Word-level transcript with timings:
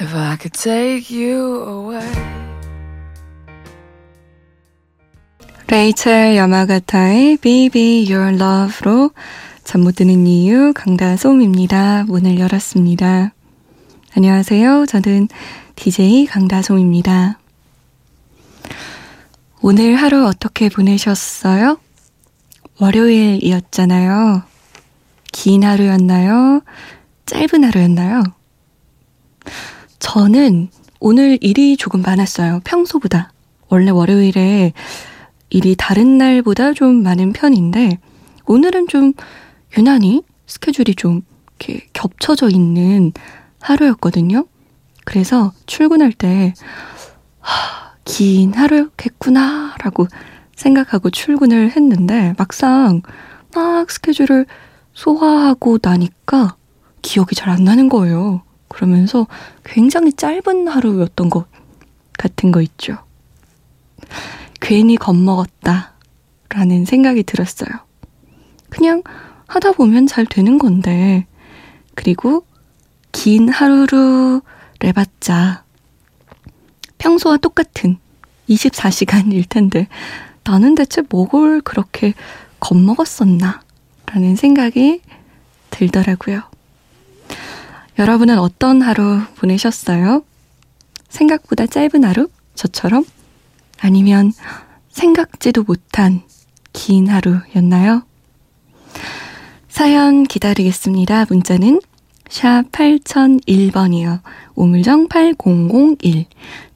If 0.00 0.14
I 0.16 0.36
could 0.40 0.52
take 0.52 1.10
you 1.14 1.62
away. 1.68 2.10
레이첼 5.68 6.36
야마가타의 6.36 7.36
Baby 7.36 8.10
Your 8.10 8.34
Love로 8.34 9.10
잠 9.62 9.82
못 9.82 9.96
드는 9.96 10.26
이유 10.26 10.72
강다솜입니다. 10.74 12.04
문을 12.08 12.38
열었습니다. 12.38 13.32
안녕하세요. 14.16 14.86
저는 14.86 15.28
DJ 15.76 16.26
강다솜입니다. 16.26 17.38
오늘 19.60 19.94
하루 19.96 20.26
어떻게 20.26 20.68
보내셨어요? 20.70 21.78
월요일이었잖아요. 22.80 24.42
긴 25.30 25.64
하루였나요? 25.64 26.62
짧은 27.26 27.64
하루였나요? 27.64 28.22
저는 30.00 30.68
오늘 30.98 31.38
일이 31.40 31.76
조금 31.76 32.02
많았어요. 32.02 32.60
평소보다. 32.64 33.32
원래 33.68 33.90
월요일에 33.90 34.72
일이 35.50 35.74
다른 35.76 36.18
날보다 36.18 36.72
좀 36.72 37.02
많은 37.02 37.32
편인데, 37.32 37.98
오늘은 38.46 38.88
좀 38.88 39.12
유난히 39.76 40.22
스케줄이 40.46 40.94
좀 40.94 41.22
이렇게 41.60 41.86
겹쳐져 41.92 42.48
있는 42.48 43.12
하루였거든요. 43.60 44.46
그래서 45.04 45.52
출근할 45.66 46.12
때, 46.12 46.54
하, 47.40 47.92
긴 48.04 48.52
하루였겠구나, 48.54 49.74
라고 49.82 50.06
생각하고 50.56 51.10
출근을 51.10 51.70
했는데, 51.76 52.34
막상 52.36 53.02
막 53.54 53.90
스케줄을 53.90 54.46
소화하고 54.94 55.78
나니까 55.82 56.56
기억이 57.02 57.34
잘 57.34 57.50
안 57.50 57.64
나는 57.64 57.88
거예요. 57.88 58.42
그러면서 58.70 59.26
굉장히 59.64 60.12
짧은 60.12 60.68
하루였던 60.68 61.28
것 61.28 61.46
같은 62.16 62.52
거 62.52 62.62
있죠. 62.62 62.98
괜히 64.60 64.96
겁먹었다. 64.96 65.94
라는 66.48 66.84
생각이 66.84 67.22
들었어요. 67.24 67.68
그냥 68.70 69.02
하다 69.46 69.72
보면 69.72 70.06
잘 70.06 70.24
되는 70.24 70.58
건데. 70.58 71.26
그리고 71.94 72.46
긴 73.12 73.48
하루로 73.48 74.42
해봤자 74.82 75.64
평소와 76.98 77.36
똑같은 77.38 77.98
24시간일 78.48 79.48
텐데 79.48 79.88
나는 80.44 80.74
대체 80.74 81.02
뭐를 81.08 81.60
그렇게 81.60 82.14
겁먹었었나? 82.60 83.62
라는 84.06 84.36
생각이 84.36 85.02
들더라고요. 85.70 86.49
여러분은 88.00 88.38
어떤 88.38 88.80
하루 88.80 89.20
보내셨어요? 89.36 90.22
생각보다 91.10 91.66
짧은 91.66 92.02
하루? 92.02 92.28
저처럼? 92.54 93.04
아니면 93.78 94.32
생각지도 94.88 95.64
못한 95.64 96.22
긴 96.72 97.08
하루였나요? 97.08 98.02
사연 99.68 100.22
기다리겠습니다. 100.24 101.26
문자는 101.28 101.82
샵 102.30 102.62
8001번이요. 102.72 104.20
우물정 104.54 105.08
8001. 105.08 106.24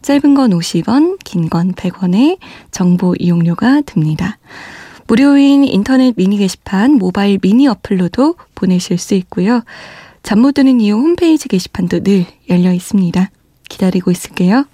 짧은 0.02 0.34
건 0.34 0.50
50원, 0.50 1.16
긴 1.24 1.48
건 1.48 1.72
100원의 1.72 2.36
정보 2.70 3.14
이용료가 3.18 3.80
듭니다. 3.86 4.36
무료인 5.06 5.64
인터넷 5.64 6.14
미니 6.16 6.36
게시판 6.36 6.92
모바일 6.92 7.38
미니 7.40 7.66
어플로도 7.66 8.36
보내실 8.54 8.98
수 8.98 9.14
있고요. 9.14 9.62
잠 10.24 10.38
못 10.40 10.52
드는 10.52 10.80
이유 10.80 10.94
홈페이지 10.94 11.48
게시판도 11.48 12.00
늘 12.00 12.24
열려 12.48 12.72
있습니다. 12.72 13.30
기다리고 13.68 14.10
있을게요. 14.10 14.64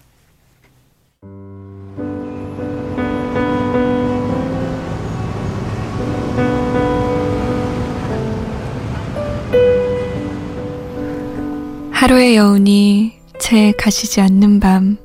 하루의 11.91 12.37
여운이 12.37 13.12
채 13.38 13.72
가시지 13.72 14.21
않는 14.21 14.61
밤. 14.61 14.97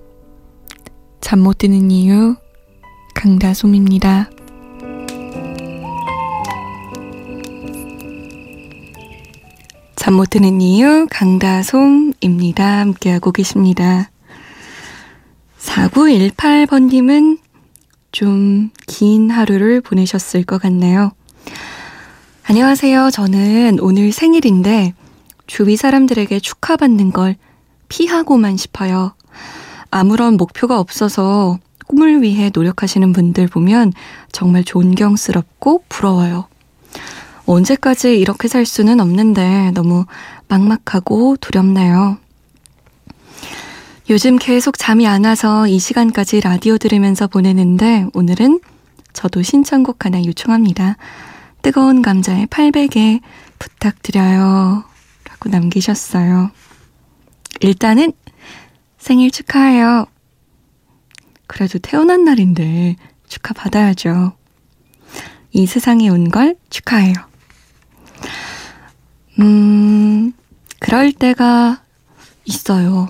잠 1.21 1.39
못 1.39 1.57
드는 1.57 1.91
이유 1.91 2.35
강다솜입니다. 3.15 4.29
잠 10.05 10.13
못 10.13 10.29
드는 10.29 10.61
이유 10.61 11.07
강다솜입니다. 11.09 12.63
함께하고 12.63 13.31
계십니다. 13.31 14.11
4918번님은 15.59 17.39
좀 18.11 18.69
긴 18.85 19.31
하루를 19.31 19.81
보내셨을 19.81 20.43
것 20.43 20.61
같네요. 20.61 21.11
안녕하세요. 22.43 23.09
저는 23.09 23.79
오늘 23.79 24.11
생일인데 24.11 24.93
주위 25.47 25.75
사람들에게 25.75 26.39
축하받는 26.39 27.11
걸 27.11 27.35
피하고만 27.89 28.57
싶어요. 28.57 29.15
아무런 29.89 30.37
목표가 30.37 30.79
없어서 30.79 31.57
꿈을 31.87 32.21
위해 32.21 32.51
노력하시는 32.53 33.11
분들 33.11 33.47
보면 33.47 33.91
정말 34.31 34.63
존경스럽고 34.63 35.85
부러워요. 35.89 36.47
언제까지 37.45 38.19
이렇게 38.19 38.47
살 38.47 38.65
수는 38.65 38.99
없는데 38.99 39.71
너무 39.73 40.05
막막하고 40.47 41.37
두렵네요. 41.37 42.17
요즘 44.09 44.37
계속 44.37 44.77
잠이 44.77 45.07
안 45.07 45.25
와서 45.25 45.67
이 45.67 45.79
시간까지 45.79 46.41
라디오 46.41 46.77
들으면서 46.77 47.27
보내는데 47.27 48.07
오늘은 48.13 48.59
저도 49.13 49.41
신청곡 49.41 50.05
하나 50.05 50.23
요청합니다. 50.23 50.97
뜨거운 51.61 52.01
감자의 52.01 52.47
800에 52.47 53.21
부탁드려요. 53.57 54.83
라고 55.27 55.49
남기셨어요. 55.49 56.51
일단은 57.61 58.13
생일 58.97 59.31
축하해요. 59.31 60.05
그래도 61.47 61.79
태어난 61.79 62.25
날인데 62.25 62.97
축하받아야죠. 63.27 64.33
이 65.51 65.65
세상에 65.65 66.09
온 66.09 66.29
걸 66.29 66.55
축하해요. 66.69 67.13
음, 69.39 70.33
그럴 70.79 71.11
때가 71.11 71.83
있어요. 72.45 73.09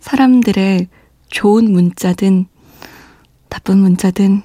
사람들의 0.00 0.88
좋은 1.28 1.72
문자든 1.72 2.46
나쁜 3.48 3.78
문자든 3.78 4.42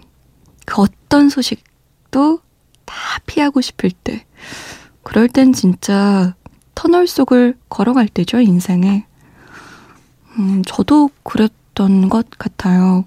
그 0.66 0.82
어떤 0.82 1.30
소식도 1.30 2.40
다 2.86 2.96
피하고 3.26 3.62
싶을 3.62 3.92
때. 3.92 4.26
그럴 5.04 5.28
땐 5.28 5.54
진짜 5.54 6.36
터널 6.76 7.08
속을 7.08 7.58
걸어갈 7.70 8.08
때죠, 8.08 8.40
인생에. 8.40 9.06
음, 10.40 10.64
저도 10.66 11.10
그랬던 11.24 12.10
것 12.10 12.30
같아요. 12.32 13.06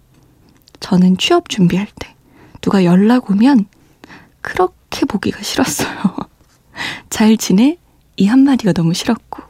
저는 0.80 1.16
취업 1.16 1.48
준비할 1.48 1.86
때. 1.98 2.14
누가 2.60 2.84
연락 2.84 3.30
오면 3.30 3.66
그렇게 4.40 5.06
보기가 5.06 5.42
싫었어요. 5.42 5.96
잘 7.10 7.36
지내? 7.36 7.78
이 8.16 8.26
한마디가 8.26 8.72
너무 8.72 8.94
싫었고. 8.94 9.42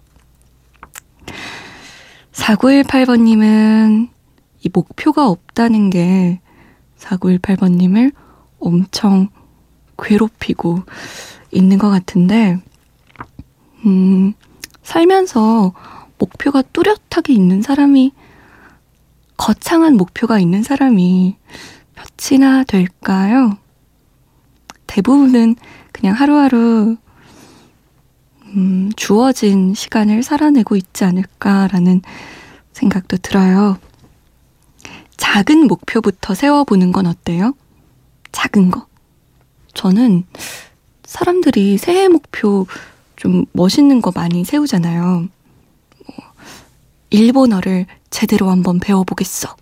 4918번님은 2.32 4.08
이 4.62 4.70
목표가 4.72 5.28
없다는 5.28 5.90
게 5.90 6.40
4918번님을 6.98 8.12
엄청 8.58 9.28
괴롭히고 9.98 10.82
있는 11.50 11.78
것 11.78 11.90
같은데, 11.90 12.58
음, 13.86 14.32
살면서 14.82 15.72
목표가 16.18 16.62
뚜렷하게 16.62 17.32
있는 17.32 17.62
사람이, 17.62 18.12
거창한 19.36 19.96
목표가 19.96 20.38
있는 20.38 20.62
사람이 20.62 21.36
몇이나 21.94 22.64
될까요? 22.64 23.56
대부분은 24.86 25.56
그냥 25.92 26.14
하루하루 26.14 26.96
음, 28.56 28.90
주어진 28.96 29.74
시간을 29.74 30.22
살아내고 30.22 30.76
있지 30.76 31.04
않을까라는 31.04 32.02
생각도 32.72 33.16
들어요. 33.16 33.78
작은 35.16 35.66
목표부터 35.66 36.34
세워보는 36.34 36.92
건 36.92 37.06
어때요? 37.06 37.54
작은 38.32 38.70
거. 38.70 38.86
저는 39.72 40.24
사람들이 41.04 41.78
새해 41.78 42.08
목표 42.08 42.66
좀 43.16 43.44
멋있는 43.52 44.00
거 44.00 44.12
많이 44.14 44.44
세우잖아요. 44.44 45.28
뭐, 46.06 46.16
일본어를 47.10 47.86
제대로 48.10 48.50
한번 48.50 48.78
배워보겠어. 48.80 49.56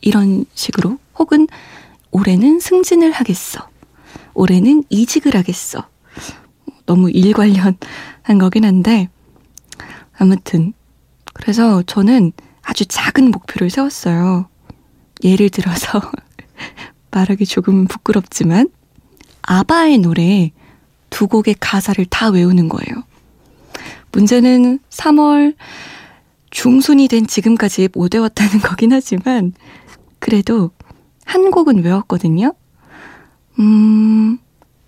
이런 0.00 0.44
식으로. 0.54 0.98
혹은 1.18 1.48
올해는 2.10 2.60
승진을 2.60 3.12
하겠어. 3.12 3.68
올해는 4.34 4.84
이직을 4.88 5.34
하겠어. 5.34 5.88
너무 6.88 7.10
일 7.10 7.34
관련한 7.34 7.76
거긴 8.40 8.64
한데, 8.64 9.10
아무튼. 10.16 10.72
그래서 11.34 11.82
저는 11.82 12.32
아주 12.62 12.86
작은 12.86 13.30
목표를 13.30 13.68
세웠어요. 13.68 14.48
예를 15.22 15.50
들어서, 15.50 16.00
말하기 17.12 17.44
조금은 17.44 17.88
부끄럽지만, 17.88 18.70
아바의 19.42 19.98
노래 19.98 20.50
두 21.10 21.28
곡의 21.28 21.56
가사를 21.60 22.02
다 22.06 22.30
외우는 22.30 22.70
거예요. 22.70 23.04
문제는 24.12 24.78
3월 24.88 25.56
중순이 26.48 27.08
된 27.08 27.26
지금까지 27.26 27.90
못 27.92 28.14
외웠다는 28.14 28.60
거긴 28.64 28.94
하지만, 28.94 29.52
그래도 30.18 30.70
한 31.26 31.50
곡은 31.50 31.84
외웠거든요. 31.84 32.54
음, 33.58 34.38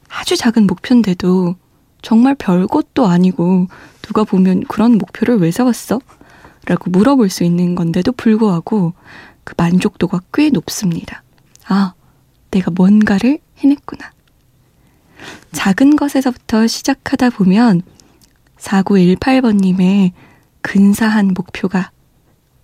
아주 0.09 0.39
작은 0.39 0.67
목표인데도 0.67 1.57
정말 2.03 2.35
별 2.35 2.67
것도 2.67 3.07
아니고 3.07 3.69
누가 4.03 4.25
보면 4.25 4.65
그런 4.69 4.99
목표를 4.99 5.39
왜 5.39 5.51
세웠어? 5.51 6.01
라고 6.67 6.91
물어볼 6.91 7.31
수 7.31 7.45
있는 7.45 7.75
건데도 7.75 8.13
불구하고 8.13 8.93
그 9.45 9.55
만족도가 9.57 10.21
꽤 10.33 10.51
높습니다. 10.51 11.23
아, 11.67 11.95
내가 12.51 12.71
뭔가를 12.71 13.39
해냈구나. 13.59 14.13
작은 15.53 15.97
것에서부터 15.97 16.67
시작하다 16.67 17.31
보면 17.31 17.83
4918번님의 18.59 20.13
근사한 20.63 21.33
목표가 21.35 21.91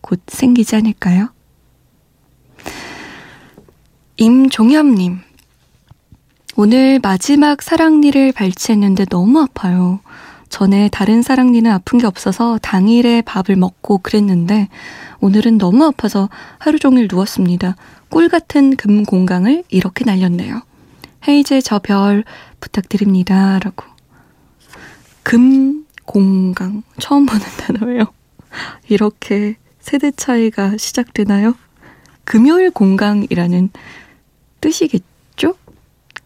곧 0.00 0.20
생기지 0.28 0.76
않을까요? 0.76 1.30
임종엽님. 4.16 5.25
오늘 6.58 6.98
마지막 7.02 7.60
사랑니를 7.60 8.32
발치했는데 8.32 9.04
너무 9.10 9.40
아파요. 9.42 10.00
전에 10.48 10.88
다른 10.90 11.20
사랑니는 11.20 11.70
아픈 11.70 11.98
게 11.98 12.06
없어서 12.06 12.58
당일에 12.62 13.20
밥을 13.20 13.56
먹고 13.56 13.98
그랬는데 13.98 14.68
오늘은 15.20 15.58
너무 15.58 15.84
아파서 15.84 16.30
하루 16.58 16.78
종일 16.78 17.08
누웠습니다. 17.12 17.76
꿀 18.08 18.30
같은 18.30 18.74
금 18.76 19.04
공강을 19.04 19.64
이렇게 19.68 20.06
날렸네요. 20.06 20.62
헤이제 21.28 21.60
저별 21.60 22.24
부탁드립니다. 22.58 23.58
라고. 23.58 23.84
금 25.22 25.84
공강. 26.06 26.84
처음 26.98 27.26
보는 27.26 27.44
단어예요. 27.58 28.06
이렇게 28.88 29.56
세대 29.78 30.10
차이가 30.10 30.78
시작되나요? 30.78 31.54
금요일 32.24 32.70
공강이라는 32.70 33.68
뜻이겠죠? 34.62 35.15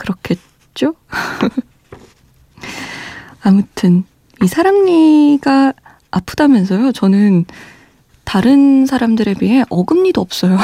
그렇겠죠? 0.00 0.94
아무튼 3.42 4.04
이 4.42 4.46
사랑니가 4.46 5.74
아프다면서요? 6.10 6.92
저는 6.92 7.44
다른 8.24 8.86
사람들에 8.86 9.34
비해 9.34 9.64
어금니도 9.68 10.20
없어요. 10.20 10.56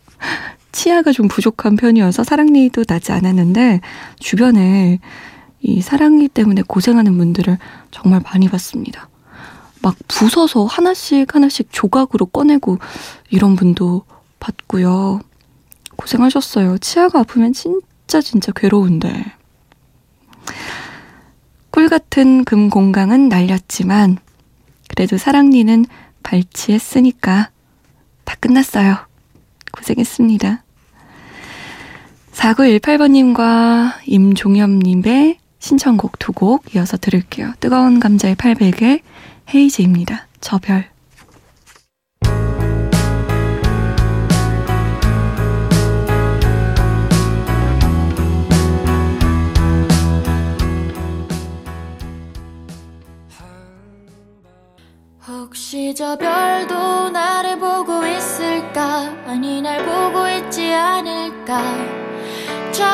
치아가 0.72 1.12
좀 1.12 1.28
부족한 1.28 1.76
편이어서 1.76 2.24
사랑니도 2.24 2.84
나지 2.84 3.12
않았는데 3.12 3.80
주변에 4.18 4.98
이 5.60 5.82
사랑니 5.82 6.28
때문에 6.28 6.62
고생하는 6.62 7.18
분들을 7.18 7.58
정말 7.90 8.22
많이 8.24 8.48
봤습니다. 8.48 9.08
막 9.82 9.96
부서서 10.08 10.64
하나씩 10.64 11.34
하나씩 11.34 11.68
조각으로 11.70 12.26
꺼내고 12.26 12.78
이런 13.28 13.56
분도 13.56 14.04
봤고요. 14.38 15.20
고생하셨어요. 15.96 16.78
치아가 16.78 17.20
아프면 17.20 17.52
진 17.52 17.80
짜 18.10 18.20
진짜 18.20 18.50
괴로운데. 18.50 19.24
꿀 21.70 21.88
같은 21.88 22.44
금 22.44 22.68
공강은 22.68 23.28
날렸지만 23.28 24.18
그래도 24.88 25.16
사랑니는 25.16 25.86
발치했으니까 26.24 27.50
다 28.24 28.36
끝났어요. 28.40 28.96
고생했습니다. 29.70 30.64
4918번님과 32.32 33.92
임종엽님의 34.06 35.38
신청곡 35.60 36.18
두 36.18 36.32
곡 36.32 36.74
이어서 36.74 36.96
들을게요. 36.96 37.52
뜨거운 37.60 38.00
감자의 38.00 38.34
800에 38.34 39.02
헤이즈입니다. 39.54 40.26
저별. 40.40 40.88
혹시 55.90 55.94
저 55.94 56.16
별도 56.16 57.10
나를 57.10 57.58
보고 57.58 58.06
있을까 58.06 59.12
아니 59.26 59.60
날 59.60 59.84
보고 59.84 60.28
있지 60.28 60.72
않을까 60.72 61.62
저 62.70 62.84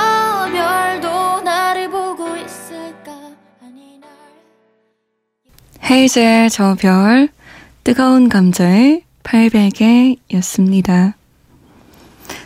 별도 0.50 1.42
나를 1.42 1.90
보고 1.90 2.36
있을까 2.36 3.12
아니 3.62 3.98
날 4.00 4.08
헤이즈의 5.90 6.50
저 6.50 6.74
별, 6.74 7.28
뜨거운 7.84 8.28
감자의 8.28 9.02
800에 9.22 10.16
였습니다. 10.34 11.16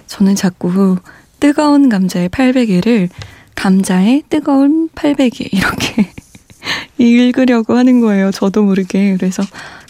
저는 0.06 0.34
자꾸 0.34 0.98
뜨거운 1.38 1.88
감자의 1.88 2.28
800에를 2.28 3.08
감자의 3.54 4.25
뜨거운 4.28 4.88
800에 4.94 5.52
이렇게 5.52 6.10
읽으려고 6.98 7.76
하는 7.76 8.00
거예요. 8.00 8.30
저도 8.30 8.64
모르게. 8.64 9.16
그래서 9.16 9.42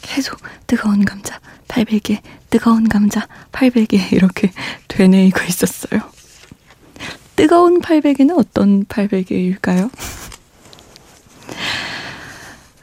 계속 0.03 0.39
뜨거운 0.67 1.05
감자 1.05 1.41
800에, 1.69 2.21
뜨거운 2.51 2.89
감자 2.89 3.27
800에 3.53 4.13
이렇게 4.13 4.51
되뇌이고 4.89 5.41
있었어요. 5.49 6.01
뜨거운 7.37 7.81
800에는 7.81 8.37
어떤 8.37 8.85
800에일까요? 8.85 9.91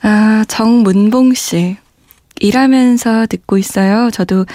아, 0.02 0.46
정문봉 0.48 1.34
씨. 1.34 1.78
일하면서 2.40 3.28
듣고 3.28 3.58
있어요. 3.58 4.10
저도 4.12 4.46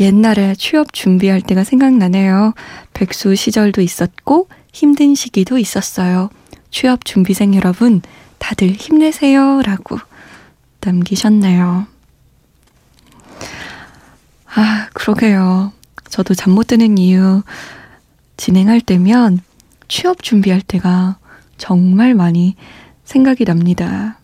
옛날에 0.00 0.54
취업 0.56 0.92
준비할 0.92 1.40
때가 1.40 1.62
생각나네요. 1.62 2.54
백수 2.94 3.34
시절도 3.34 3.80
있었고 3.80 4.48
힘든 4.72 5.14
시기도 5.14 5.58
있었어요. 5.58 6.30
취업 6.70 7.04
준비생 7.04 7.54
여러분, 7.54 8.02
다들 8.38 8.70
힘내세요. 8.70 9.62
라고 9.62 9.98
남기셨네요. 10.80 11.93
아, 14.54 14.88
그러게요. 14.94 15.72
저도 16.08 16.34
잠 16.34 16.52
못 16.52 16.68
드는 16.68 16.98
이유 16.98 17.42
진행할 18.36 18.80
때면 18.80 19.40
취업 19.88 20.22
준비할 20.22 20.60
때가 20.60 21.18
정말 21.56 22.14
많이 22.14 22.56
생각이 23.04 23.44
납니다. 23.44 24.18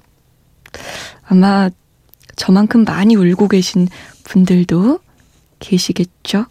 아마 1.27 1.71
저만큼 2.37 2.85
많이 2.85 3.17
울고 3.17 3.49
계신 3.49 3.89
분들도 4.25 5.01
계시겠죠? 5.59 6.47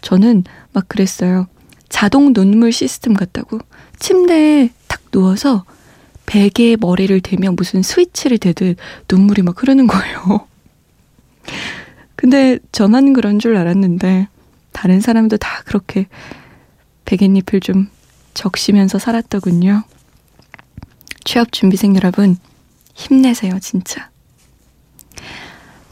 저는 0.00 0.44
막 0.72 0.88
그랬어요. 0.88 1.46
자동 1.88 2.32
눈물 2.32 2.72
시스템 2.72 3.14
같다고. 3.14 3.58
침대에 3.98 4.70
탁 4.88 5.00
누워서 5.10 5.64
베개에 6.26 6.76
머리를 6.80 7.20
대면 7.20 7.54
무슨 7.56 7.82
스위치를 7.82 8.38
대듯 8.38 8.76
눈물이 9.10 9.42
막 9.42 9.60
흐르는 9.60 9.86
거예요. 9.86 10.46
근데 12.22 12.60
저만 12.70 13.14
그런 13.14 13.40
줄 13.40 13.56
알았는데 13.56 14.28
다른 14.70 15.00
사람도 15.00 15.38
다 15.38 15.62
그렇게 15.64 16.06
베갯잎을 17.04 17.58
좀 17.58 17.88
적시면서 18.32 19.00
살았더군요. 19.00 19.82
취업 21.24 21.50
준비생 21.50 21.96
여러분, 21.96 22.36
힘내세요, 22.94 23.58
진짜. 23.58 24.08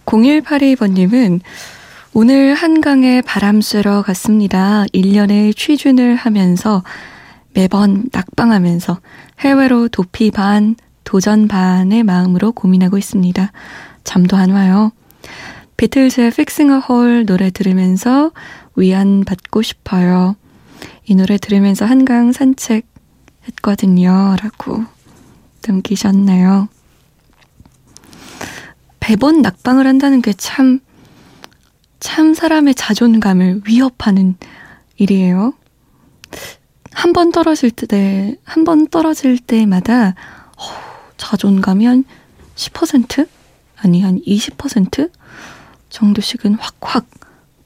0182번님은 0.07 1.41
오늘 2.15 2.55
한강에 2.55 3.23
바람 3.23 3.61
쐬러 3.61 4.03
갔습니다. 4.03 4.85
1년의 4.95 5.57
취준을 5.57 6.15
하면서 6.15 6.85
매번 7.55 8.09
낙방하면서 8.13 9.01
해외로 9.41 9.89
도피 9.89 10.31
반, 10.31 10.77
도전 11.03 11.49
반의 11.49 12.05
마음으로 12.05 12.53
고민하고 12.53 12.99
있습니다. 12.99 13.51
잠도 14.05 14.37
안 14.37 14.53
와요. 14.53 14.93
비틀즈의 15.81 16.27
Fixing 16.27 16.71
a 16.75 16.81
Hole 16.87 17.25
노래 17.25 17.49
들으면서 17.49 18.33
위안 18.77 19.25
받고 19.25 19.63
싶어요. 19.63 20.37
이 21.07 21.15
노래 21.15 21.39
들으면서 21.39 21.87
한강 21.87 22.33
산책 22.33 22.87
했거든요. 23.49 24.37
라고 24.43 24.85
남기셨네요. 25.67 26.69
매번 29.09 29.41
낙방을 29.41 29.87
한다는 29.87 30.21
게 30.21 30.35
참, 30.35 30.81
참 31.99 32.35
사람의 32.35 32.75
자존감을 32.75 33.63
위협하는 33.67 34.37
일이에요. 34.99 35.55
한 36.93 37.15
번 37.15 37.33
떨어질 37.33 37.71
때, 37.71 38.37
한 38.45 38.65
번 38.65 38.87
떨어질 38.87 39.39
때마다, 39.39 40.09
어, 40.59 40.63
자존감이 41.17 41.87
한 41.87 42.05
10%? 42.55 43.27
아니, 43.77 44.03
한 44.03 44.21
20% 44.21 45.11
정도씩은 45.91 46.55
확확 46.55 47.07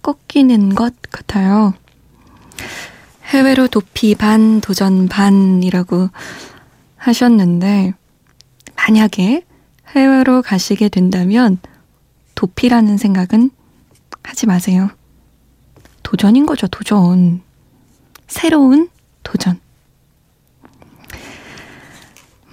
꺾이는 0.02 0.74
것 0.74 0.94
같아요. 1.10 1.74
해외로 3.26 3.68
도피 3.68 4.14
반, 4.14 4.60
도전 4.60 5.08
반이라고 5.08 6.10
하셨는데, 6.96 7.94
만약에 8.76 9.44
해외로 9.94 10.42
가시게 10.42 10.88
된다면 10.88 11.58
도피라는 12.34 12.96
생각은 12.96 13.50
하지 14.22 14.46
마세요. 14.46 14.90
도전인 16.02 16.46
거죠, 16.46 16.66
도전. 16.66 17.42
새로운 18.26 18.88
도전. 19.22 19.60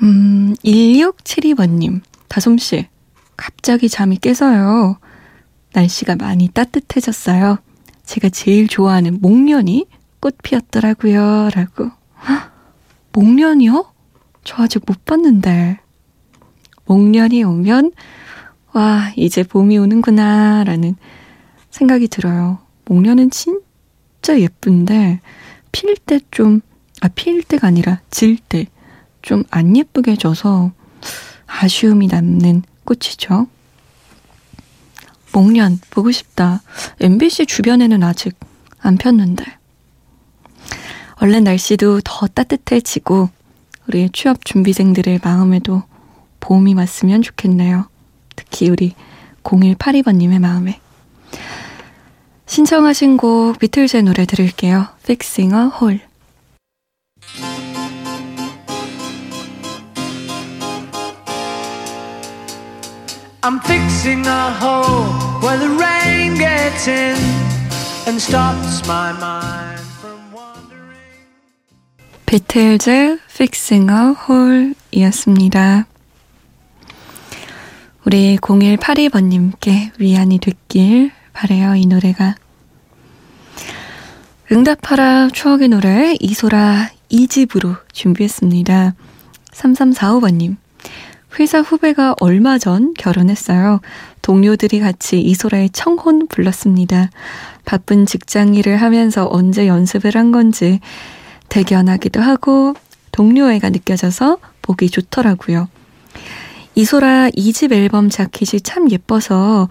음, 0.04 0.56
1672번님, 0.64 2.02
다솜씨, 2.28 2.88
갑자기 3.38 3.90
잠이 3.90 4.18
깨서요. 4.18 4.98
날씨가 5.74 6.16
많이 6.16 6.48
따뜻해졌어요. 6.50 7.58
제가 8.06 8.30
제일 8.30 8.68
좋아하는 8.68 9.20
목련이 9.22 9.86
꽃 10.20 10.38
피었더라고요. 10.44 11.50
라고. 11.54 11.92
목련이요? 13.14 13.86
저 14.44 14.64
아직 14.64 14.84
못 14.86 15.06
봤는데. 15.06 15.80
목련이 16.86 17.44
오면 17.44 17.92
와 18.74 19.12
이제 19.16 19.44
봄이 19.44 19.78
오는구나 19.78 20.64
라는 20.66 20.96
생각이 21.70 22.08
들어요. 22.08 22.60
목련은 22.86 23.30
진짜 23.30 24.40
예쁜데 24.40 25.20
필 25.72 25.96
때 26.06 26.20
좀 26.32 26.62
아 27.02 27.08
필 27.08 27.44
때가 27.44 27.68
아니라 27.68 28.02
질 28.12 28.38
때 28.50 28.66
좀 29.22 29.44
안 29.52 29.76
예쁘게 29.78 30.16
져서 30.18 30.72
아쉬움이 31.48 32.08
남는 32.08 32.64
꽃이죠. 32.86 33.48
목련 35.34 35.80
보고 35.90 36.12
싶다. 36.12 36.62
MBC 37.00 37.46
주변에는 37.46 38.04
아직 38.04 38.38
안 38.80 38.98
폈는데. 38.98 39.46
얼른 41.16 41.44
날씨도 41.44 42.02
더 42.04 42.28
따뜻해지고 42.28 43.30
우리 43.88 44.10
취업 44.12 44.44
준비생들의 44.44 45.20
마음에도 45.24 45.84
봄이 46.40 46.74
왔으면 46.74 47.22
좋겠네요. 47.22 47.88
특히 48.36 48.70
우리 48.70 48.94
0182번님의 49.44 50.40
마음에. 50.40 50.80
신청하신 52.48 53.18
곡 53.18 53.60
비틀즈의 53.60 54.04
노래 54.04 54.26
들을게요. 54.26 54.88
Fixing 55.04 55.56
a 55.56 55.70
Hole. 55.80 56.11
I'm 63.44 63.60
fixing 63.62 64.28
a 64.28 64.52
hole 64.52 65.10
where 65.42 65.58
the 65.58 65.70
rain 65.70 66.36
gets 66.36 66.88
in 66.88 67.18
and 68.06 68.22
stops 68.22 68.86
my 68.88 69.14
mind 69.14 69.80
from 70.00 70.32
wandering. 70.32 71.26
비틀즈 72.28 73.18
Fixing 73.28 73.90
a 73.90 74.14
Hole 74.14 74.76
이었습니다. 74.92 75.88
우리 78.06 78.38
0182번님께 78.38 80.00
위안이 80.00 80.38
됐길 80.38 81.12
바래요, 81.34 81.74
이 81.74 81.88
노래가. 81.88 82.36
응답하라 84.52 85.30
추억의 85.30 85.70
노래 85.70 86.16
이소라 86.20 86.92
2집으로 87.10 87.80
준비했습니다. 87.92 88.94
3345번님. 89.52 90.61
회사 91.40 91.62
후배가 91.62 92.16
얼마 92.20 92.58
전 92.58 92.94
결혼했어요. 92.94 93.80
동료들이 94.22 94.80
같이 94.80 95.20
이소라의 95.22 95.70
청혼 95.72 96.28
불렀습니다. 96.28 97.10
바쁜 97.66 98.06
직장 98.06 98.54
일을 98.54 98.78
하면서 98.82 99.28
언제 99.32 99.68
연습을 99.68 100.16
한 100.16 100.32
건지 100.32 100.80
대견하기도 101.50 102.22
하고 102.22 102.74
동료애가 103.12 103.70
느껴져서 103.70 104.38
보기 104.62 104.90
좋더라고요. 104.90 105.68
이소라 106.76 107.30
2집 107.30 107.74
앨범 107.74 108.10
자켓이 108.10 108.62
참 108.62 108.90
예뻐서 108.92 109.68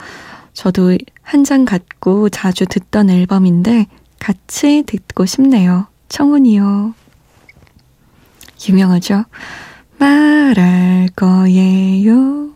저도 0.52 0.96
한 1.22 1.44
장 1.44 1.64
갖고 1.64 2.28
자주 2.28 2.66
듣던 2.66 3.08
앨범인데 3.08 3.86
같이 4.18 4.82
듣고 4.84 5.26
싶네요. 5.26 5.86
청혼이요. 6.08 6.92
유명하죠? 8.68 9.24
말할 10.00 11.08
거예요. 11.14 12.50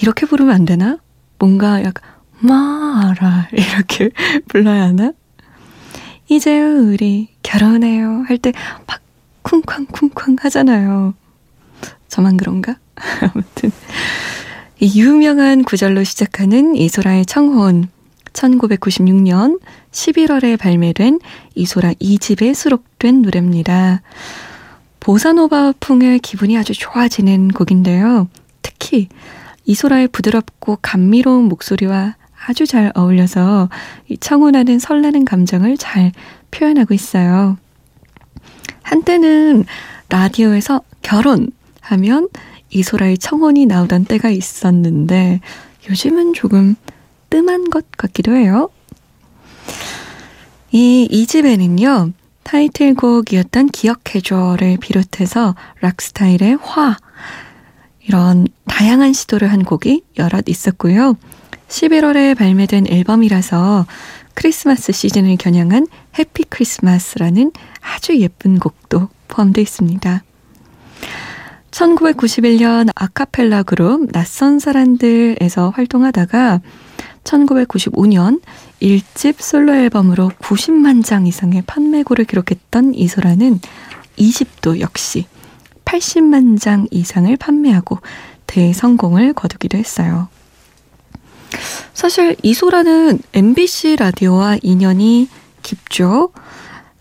이렇게 0.00 0.26
부르면 0.26 0.54
안 0.54 0.64
되나? 0.64 0.98
뭔가 1.38 1.82
약간 1.82 2.08
말할 2.38 3.48
이렇게 3.52 4.10
불러야 4.48 4.84
하나? 4.84 5.12
이제 6.28 6.60
우리 6.62 7.28
결혼해요 7.42 8.24
할 8.28 8.38
때 8.38 8.52
막 8.86 9.00
쿵쾅쿵쾅 9.42 10.36
하잖아요. 10.40 11.14
저만 12.08 12.36
그런가? 12.36 12.76
아무튼 13.22 13.70
이 14.80 15.00
유명한 15.00 15.62
구절로 15.64 16.02
시작하는 16.04 16.74
이소라의 16.74 17.26
청혼 17.26 17.88
1996년 18.32 19.60
11월에 19.92 20.58
발매된 20.58 21.20
이소라 21.54 21.92
2집에 21.94 22.54
수록된 22.54 23.22
노래입니다. 23.22 24.02
보사노바 25.06 25.74
풍의 25.78 26.18
기분이 26.18 26.58
아주 26.58 26.72
좋아지는 26.74 27.52
곡인데요. 27.52 28.26
특히 28.60 29.06
이소라의 29.64 30.08
부드럽고 30.08 30.78
감미로운 30.82 31.44
목소리와 31.44 32.16
아주 32.44 32.66
잘 32.66 32.90
어울려서 32.96 33.68
이 34.08 34.18
청혼하는 34.18 34.80
설레는 34.80 35.24
감정을 35.24 35.76
잘 35.76 36.10
표현하고 36.50 36.92
있어요. 36.92 37.56
한때는 38.82 39.64
라디오에서 40.08 40.82
결혼 41.02 41.52
하면 41.82 42.28
이소라의 42.70 43.18
청혼이 43.18 43.66
나오던 43.66 44.06
때가 44.06 44.30
있었는데 44.30 45.38
요즘은 45.88 46.32
조금 46.32 46.74
뜸한 47.30 47.70
것 47.70 47.84
같기도 47.96 48.34
해요. 48.34 48.70
이 50.72 51.08
2집에는요, 51.12 52.12
타이틀곡이었던 52.46 53.70
기억해줘를 53.70 54.76
비롯해서 54.80 55.56
락스타일의 55.80 56.58
화, 56.60 56.96
이런 58.06 58.46
다양한 58.68 59.12
시도를 59.12 59.50
한 59.50 59.64
곡이 59.64 60.04
여럿 60.16 60.48
있었고요. 60.48 61.16
11월에 61.68 62.38
발매된 62.38 62.86
앨범이라서 62.88 63.86
크리스마스 64.34 64.92
시즌을 64.92 65.36
겨냥한 65.38 65.88
해피 66.18 66.44
크리스마스라는 66.44 67.50
아주 67.80 68.16
예쁜 68.20 68.60
곡도 68.60 69.08
포함되어 69.26 69.62
있습니다. 69.62 70.22
1991년 71.72 72.90
아카펠라 72.94 73.64
그룹 73.64 74.12
낯선 74.12 74.60
사람들에서 74.60 75.70
활동하다가 75.70 76.60
1995년 77.24 78.40
1집 78.80 79.40
솔로 79.40 79.74
앨범으로 79.74 80.30
90만 80.38 81.04
장 81.04 81.26
이상의 81.26 81.62
판매고를 81.66 82.24
기록했던 82.24 82.94
이소라는 82.94 83.60
20도 84.18 84.80
역시 84.80 85.26
80만 85.84 86.60
장 86.60 86.86
이상을 86.90 87.34
판매하고 87.36 87.98
대성공을 88.46 89.32
거두기도 89.32 89.78
했어요. 89.78 90.28
사실 91.94 92.36
이소라는 92.42 93.18
MBC 93.32 93.96
라디오와 93.96 94.58
인연이 94.62 95.28
깊죠. 95.62 96.32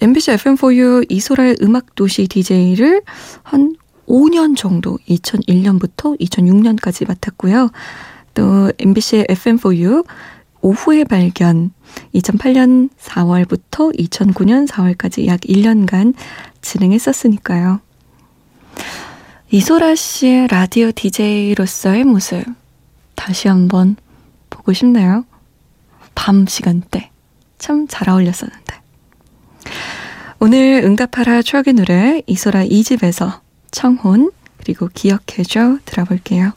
MBC 0.01 0.31
FM4U 0.31 1.05
이소라의 1.09 1.57
음악도시 1.61 2.27
DJ를 2.27 3.01
한 3.43 3.75
5년 4.07 4.55
정도 4.55 4.97
2001년부터 5.07 6.19
2006년까지 6.19 7.07
맡았고요. 7.07 7.71
또 8.33 8.71
MBC 8.77 9.25
FM4U 9.29 10.05
오후의 10.65 11.05
발견 11.05 11.69
2008년 12.15 12.89
4월부터 12.99 13.95
2009년 13.99 14.67
4월까지 14.67 15.27
약 15.27 15.41
1년간 15.41 16.15
진행했었으니까요. 16.61 17.81
이소라 19.51 19.93
씨의 19.93 20.47
라디오 20.47 20.91
DJ로서의 20.91 22.03
모습 22.05 22.43
다시 23.13 23.47
한번 23.47 23.95
보고 24.49 24.73
싶네요. 24.73 25.23
밤 26.15 26.47
시간대 26.47 27.11
참 27.59 27.85
잘 27.87 28.09
어울렸었는데. 28.09 28.81
오늘 30.39 30.81
응답하라 30.83 31.43
추억의 31.43 31.75
노래 31.75 32.23
이소라 32.25 32.63
2집에서 32.65 33.41
청혼 33.69 34.31
그리고 34.57 34.89
기억해줘 34.91 35.77
들어볼게요. 35.85 36.53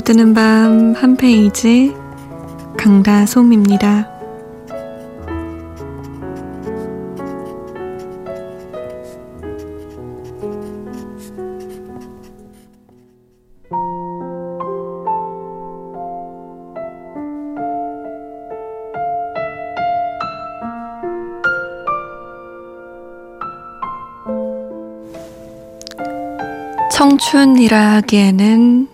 드는 0.00 0.34
밤 0.34 0.92
한 1.00 1.16
페이지 1.16 1.94
강다솜입니다. 2.76 4.08
청춘이라 26.92 27.92
하기에는 27.94 28.89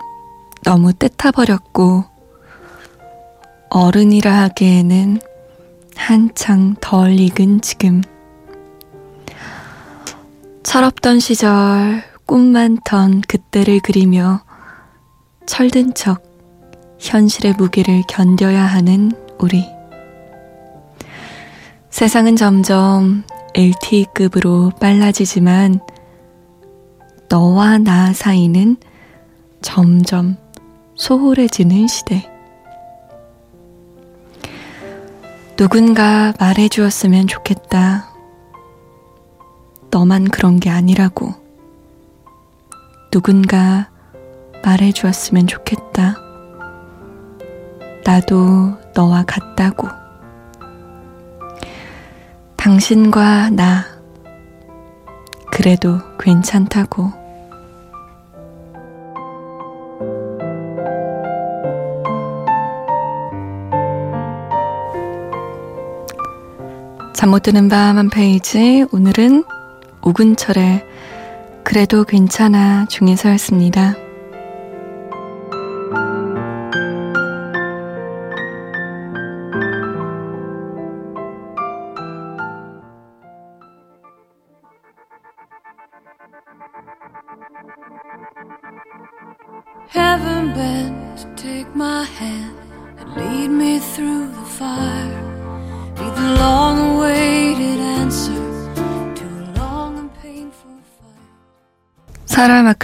너무 0.76 0.92
떼타버렸고, 0.92 2.04
어른이라 3.70 4.30
하기에는 4.42 5.18
한창 5.96 6.76
덜 6.82 7.18
익은 7.18 7.62
지금. 7.62 8.02
철없던 10.64 11.18
시절 11.18 12.02
꿈 12.26 12.52
많던 12.52 13.22
그때를 13.22 13.80
그리며 13.80 14.42
철든 15.46 15.94
척 15.94 16.22
현실의 16.98 17.54
무게를 17.56 18.02
견뎌야 18.06 18.62
하는 18.62 19.12
우리. 19.38 19.64
세상은 21.88 22.36
점점 22.36 23.24
LTE급으로 23.54 24.72
빨라지지만 24.78 25.80
너와 27.30 27.78
나 27.78 28.12
사이는 28.12 28.76
점점 29.62 30.36
소홀해지는 30.96 31.88
시대. 31.88 32.26
누군가 35.56 36.32
말해주었으면 36.40 37.26
좋겠다. 37.26 38.08
너만 39.90 40.24
그런 40.24 40.58
게 40.58 40.70
아니라고. 40.70 41.34
누군가 43.10 43.90
말해주었으면 44.64 45.46
좋겠다. 45.46 46.16
나도 48.04 48.78
너와 48.94 49.24
같다고. 49.24 49.88
당신과 52.56 53.50
나, 53.50 53.84
그래도 55.52 55.98
괜찮다고. 56.18 57.25
잠 67.16 67.30
못 67.30 67.42
드는 67.42 67.68
밤 67.70 67.96
한 67.96 68.10
페이지 68.10 68.84
오늘은 68.92 69.44
오근철의 70.02 70.84
그래도 71.64 72.04
괜찮아 72.04 72.84
중에서였습니다. 72.90 74.05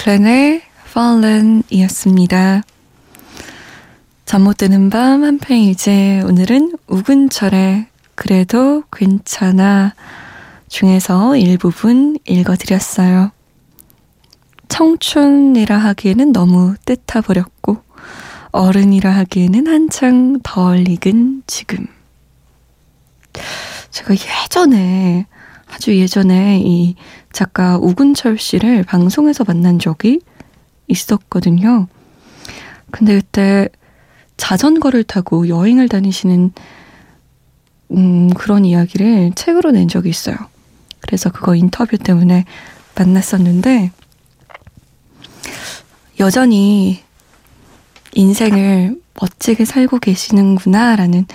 클렌의 0.02 0.62
Fallen 0.88 1.62
이었습니다. 1.70 2.62
잠 4.24 4.42
못 4.42 4.56
드는 4.56 4.90
밤 4.90 5.22
한 5.22 5.38
페이지 5.38 6.20
오늘은 6.24 6.76
우근철의 6.88 7.86
그래도 8.16 8.82
괜찮아 8.90 9.94
중에서 10.68 11.36
일부분 11.36 12.18
읽어드렸어요. 12.26 13.30
청춘이라 14.68 15.78
하기에는 15.78 16.32
너무 16.32 16.74
떼타버렸고 16.84 17.80
어른이라 18.50 19.08
하기에는 19.08 19.68
한창 19.68 20.40
덜 20.42 20.88
익은 20.88 21.44
지금. 21.46 21.86
제가 23.92 24.14
예전에, 24.14 25.26
아주 25.72 25.96
예전에 25.96 26.60
이 26.62 26.94
작가 27.32 27.78
우근철 27.78 28.38
씨를 28.38 28.84
방송에서 28.84 29.44
만난 29.44 29.78
적이 29.78 30.20
있었거든요. 30.86 31.86
근데 32.90 33.14
그때 33.14 33.68
자전거를 34.36 35.04
타고 35.04 35.48
여행을 35.48 35.88
다니시는 35.88 36.52
음, 37.92 38.30
그런 38.34 38.64
이야기를 38.64 39.32
책으로 39.34 39.70
낸 39.70 39.88
적이 39.88 40.10
있어요. 40.10 40.36
그래서 41.00 41.30
그거 41.30 41.54
인터뷰 41.54 41.98
때문에 41.98 42.44
만났었는데, 42.94 43.90
여전히 46.20 47.02
인생을 48.14 49.00
멋지게 49.20 49.64
살고 49.64 49.98
계시는구나라는 49.98 51.26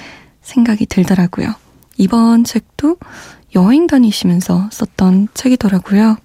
생각이 0.41 0.86
들더라고요. 0.86 1.54
이번 1.97 2.43
책도 2.43 2.97
여행 3.55 3.88
다니시면서 3.88 4.69
썼던 4.71 5.29
책이더라고요. 5.33 6.17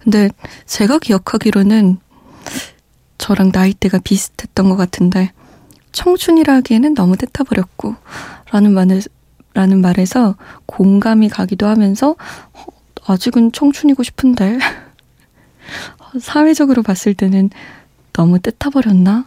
근데 0.00 0.28
제가 0.66 0.98
기억하기로는 0.98 1.98
저랑 3.18 3.50
나이대가 3.52 3.98
비슷했던 3.98 4.68
것 4.68 4.76
같은데 4.76 5.32
청춘이라기에는 5.92 6.94
너무 6.94 7.16
떼타버렸고 7.16 7.96
라는 8.50 8.72
말을 8.72 9.02
라는 9.54 9.80
말에서 9.80 10.36
공감이 10.66 11.30
가기도 11.30 11.66
하면서 11.66 12.10
어, 12.52 12.66
아직은 13.06 13.52
청춘이고 13.52 14.02
싶은데 14.02 14.58
사회적으로 16.20 16.82
봤을 16.82 17.14
때는 17.14 17.50
너무 18.12 18.38
떼타버렸나? 18.38 19.26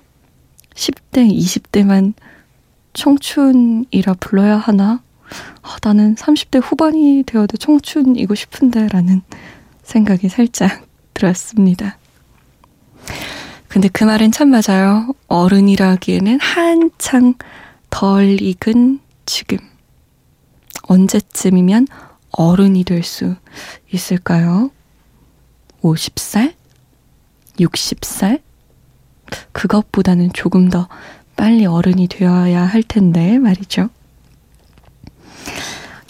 10대, 0.76 1.30
20대만 1.36 2.14
청춘이라 2.94 4.16
불러야 4.20 4.58
하나? 4.58 5.02
아, 5.62 5.78
나는 5.84 6.16
30대 6.16 6.62
후반이 6.64 7.24
되어도 7.26 7.58
청춘이고 7.58 8.34
싶은데 8.36 8.88
라는 8.88 9.22
생각이 9.84 10.30
살짝 10.30 10.86
들었습니다. 11.14 11.98
근데 13.68 13.88
그 13.90 14.04
말은 14.04 14.32
참 14.32 14.50
맞아요. 14.50 15.14
어른이라기에는 15.28 16.40
한창 16.40 17.36
덜 17.90 18.42
익은 18.42 19.00
지금. 19.26 19.60
언제쯤이면 20.84 21.88
어른이 22.32 22.84
될 22.84 23.04
수 23.04 23.36
있을까요? 23.92 24.72
50살? 25.84 26.56
60살? 27.60 28.42
그것보다는 29.52 30.32
조금 30.34 30.70
더 30.70 30.88
빨리 31.40 31.66
어른이 31.66 32.10
되어야 32.10 32.66
할 32.66 32.84
텐데 32.84 33.40
말이죠. 33.40 33.88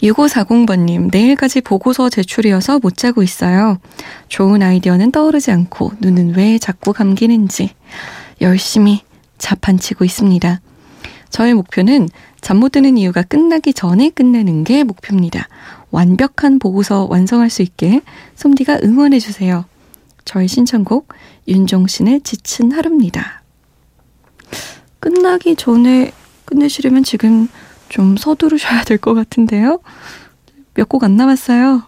6540번님, 0.02 1.08
내일까지 1.12 1.60
보고서 1.60 2.08
제출이어서 2.08 2.80
못 2.80 2.96
자고 2.96 3.22
있어요. 3.22 3.78
좋은 4.26 4.60
아이디어는 4.60 5.12
떠오르지 5.12 5.52
않고 5.52 5.92
눈은 6.00 6.34
왜 6.34 6.58
자꾸 6.58 6.92
감기는지 6.92 7.70
열심히 8.40 9.02
자판치고 9.38 10.04
있습니다. 10.04 10.60
저의 11.28 11.54
목표는 11.54 12.08
잠 12.40 12.56
못 12.56 12.72
드는 12.72 12.98
이유가 12.98 13.22
끝나기 13.22 13.72
전에 13.72 14.10
끝내는 14.10 14.64
게 14.64 14.82
목표입니다. 14.82 15.46
완벽한 15.92 16.58
보고서 16.58 17.06
완성할 17.08 17.50
수 17.50 17.62
있게 17.62 18.00
솜디가 18.34 18.80
응원해주세요. 18.82 19.64
저의 20.24 20.48
신청곡 20.48 21.06
윤종신의 21.46 22.22
지친 22.22 22.72
하루입니다. 22.72 23.39
끝나기 25.00 25.56
전에 25.56 26.12
끝내시려면 26.44 27.02
지금 27.04 27.48
좀 27.88 28.16
서두르셔야 28.16 28.84
될 28.84 28.98
것 28.98 29.14
같은데요. 29.14 29.80
몇 30.74 30.88
곡 30.88 31.04
안 31.04 31.16
남았어요. 31.16 31.82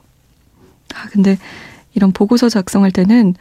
아, 0.94 1.08
근데 1.10 1.38
이런 1.94 2.12
보고서 2.12 2.48
작성할 2.48 2.90
때는 2.90 3.34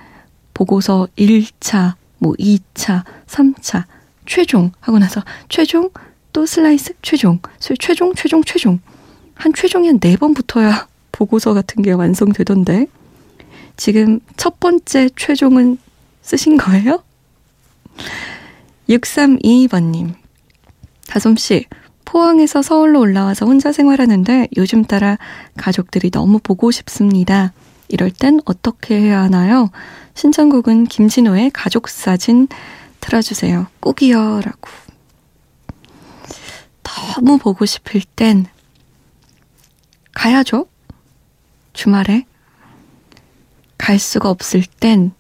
보고서 0.54 1.08
1차, 1.18 1.96
뭐 2.20 2.34
2차, 2.34 3.04
3차, 3.28 3.86
최종 4.26 4.72
하고 4.80 5.00
나서 5.00 5.24
최종 5.50 5.90
또 6.34 6.46
슬라이스 6.46 6.94
최종, 7.02 7.40
최종, 7.60 8.14
최종, 8.16 8.44
최종. 8.44 8.80
한 9.36 9.54
최종이 9.54 9.88
한 9.88 10.00
네 10.00 10.16
번 10.18 10.34
붙어야 10.34 10.88
보고서 11.12 11.54
같은 11.54 11.82
게 11.84 11.92
완성되던데. 11.92 12.88
지금 13.78 14.20
첫 14.38 14.60
번째 14.60 15.10
최종은 15.16 15.78
쓰신 16.22 16.58
거예요? 16.58 17.04
6322번님. 18.92 20.14
다솜씨, 21.08 21.66
포항에서 22.06 22.62
서울로 22.62 23.00
올라와서 23.00 23.46
혼자 23.46 23.72
생활하는데 23.72 24.50
요즘 24.58 24.84
따라 24.84 25.18
가족들이 25.58 26.12
너무 26.12 26.40
보고 26.40 26.72
싶습니다. 26.72 27.54
이럴 27.88 28.12
땐 28.12 28.40
어떻게 28.46 29.00
해야 29.00 29.22
하나요? 29.22 29.70
신청곡은 30.14 30.86
김진호의 30.86 31.52
가족 31.52 31.90
사진 31.90 32.48
틀어주세요. 33.00 33.68
꼭이요. 33.80 34.42
라고. 34.42 34.70
너무 36.84 37.38
보고 37.38 37.66
싶을 37.66 38.02
땐 38.16 38.46
가야죠. 40.14 40.68
주말에. 41.74 42.26
갈 43.78 43.98
수가 44.00 44.30
없을 44.30 44.64
땐 44.64 45.12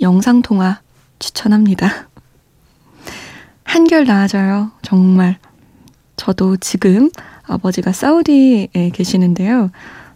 영상통화 0.00 0.80
추천합니다. 1.18 2.07
한결 3.68 4.06
나아져요. 4.06 4.72
정말. 4.80 5.38
저도 6.16 6.56
지금 6.56 7.10
아버지가 7.44 7.92
사우디에 7.92 8.90
계시는데요. 8.94 9.70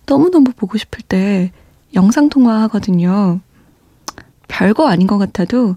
너무너무 0.07 0.53
보고 0.57 0.79
싶을 0.79 1.03
때 1.03 1.53
영상통화 1.95 2.63
하거든요. 2.63 3.41
별거 4.49 4.89
아닌 4.89 5.07
것 5.07 5.19
같아도 5.19 5.77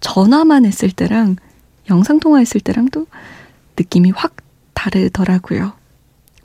전화만 0.00 0.66
했을 0.66 0.90
때랑 0.90 1.36
영상통화 1.88 2.40
했을 2.40 2.60
때랑 2.60 2.88
또 2.88 3.06
느낌이 3.78 4.10
확 4.10 4.34
다르더라고요. 4.74 5.74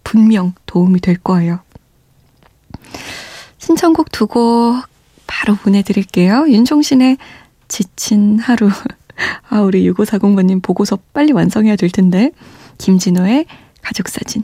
분명 0.04 0.54
도움이 0.68 1.00
될 1.02 1.18
거예요. 1.18 1.60
신청곡 3.58 4.12
두곡 4.12 4.84
바로 5.26 5.56
보내드릴게요. 5.56 6.46
윤종신의 6.48 7.18
지친 7.68 8.38
하루. 8.38 8.70
아, 9.50 9.62
우리 9.62 9.90
6540번님 9.92 10.62
보고서 10.62 10.98
빨리 11.14 11.32
완성해야 11.32 11.76
될 11.76 11.90
텐데. 11.90 12.32
김진호의 12.78 13.46
가족사진. 13.82 14.44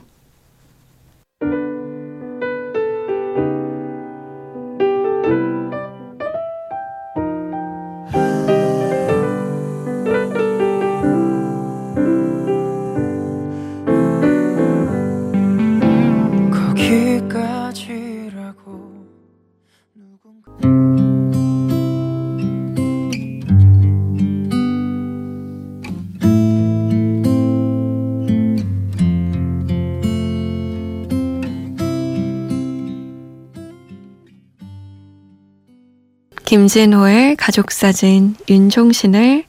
김진호의 36.53 37.35
가족사진, 37.35 38.35
윤종신을 38.47 39.43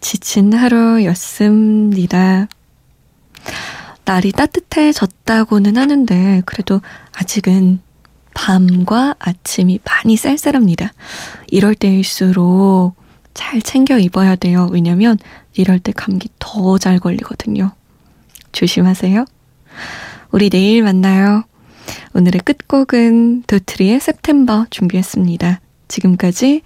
지친 0.00 0.54
하루였습니다. 0.54 2.48
날이 4.06 4.32
따뜻해졌다고는 4.32 5.76
하는데, 5.76 6.40
그래도 6.46 6.80
아직은 7.12 7.80
밤과 8.32 9.14
아침이 9.18 9.78
많이 9.84 10.16
쌀쌀합니다. 10.16 10.94
이럴 11.48 11.74
때일수록 11.74 12.94
잘 13.34 13.60
챙겨 13.60 13.98
입어야 13.98 14.34
돼요. 14.34 14.70
왜냐면 14.72 15.18
이럴 15.52 15.80
때 15.80 15.92
감기 15.92 16.30
더 16.38 16.78
잘 16.78 16.98
걸리거든요. 16.98 17.72
조심하세요. 18.52 19.26
우리 20.30 20.48
내일 20.48 20.82
만나요. 20.82 21.44
오늘의 22.14 22.40
끝곡은 22.40 23.42
도트리의 23.42 23.96
september 23.96 24.64
준비했습니다. 24.70 25.60
지금까지 25.92 26.62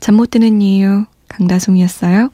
잠 0.00 0.16
못 0.16 0.30
드는 0.30 0.60
이유 0.62 1.04
강다솜이었어요. 1.28 2.30